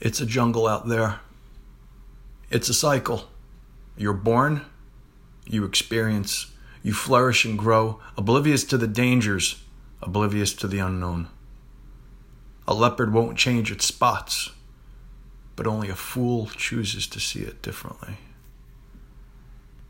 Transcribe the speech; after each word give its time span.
It's 0.00 0.20
a 0.20 0.26
jungle 0.26 0.66
out 0.66 0.88
there. 0.88 1.20
It's 2.50 2.68
a 2.68 2.74
cycle. 2.74 3.28
You're 3.96 4.12
born, 4.12 4.64
you 5.44 5.64
experience, 5.64 6.52
you 6.82 6.92
flourish 6.92 7.44
and 7.44 7.58
grow, 7.58 7.98
oblivious 8.16 8.62
to 8.64 8.78
the 8.78 8.86
dangers, 8.86 9.62
oblivious 10.00 10.54
to 10.54 10.68
the 10.68 10.78
unknown. 10.78 11.28
A 12.68 12.74
leopard 12.74 13.12
won't 13.12 13.36
change 13.36 13.72
its 13.72 13.86
spots, 13.86 14.50
but 15.56 15.66
only 15.66 15.88
a 15.88 15.96
fool 15.96 16.46
chooses 16.46 17.06
to 17.08 17.18
see 17.18 17.40
it 17.40 17.60
differently. 17.60 18.18